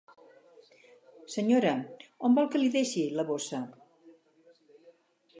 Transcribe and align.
Senyora, 1.33 1.73
on 2.29 2.37
vol 2.39 2.49
que 2.55 2.61
li 2.61 2.71
deixi 2.77 3.03
la 3.19 3.25
bossa? 3.27 3.59